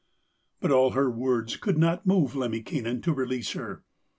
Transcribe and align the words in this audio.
But 0.59 0.71
all 0.71 0.93
her 0.93 1.11
words 1.11 1.57
could 1.57 1.77
not 1.77 2.07
move 2.07 2.33
Lemminkainen 2.35 3.03
to 3.03 3.13
release 3.13 3.51
her. 3.51 3.83